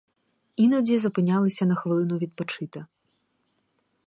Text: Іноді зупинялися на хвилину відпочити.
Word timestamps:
Іноді 0.55 0.99
зупинялися 0.99 1.65
на 1.65 1.75
хвилину 1.75 2.17
відпочити. 2.17 2.85